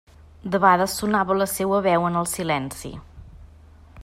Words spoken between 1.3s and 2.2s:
la seua veu en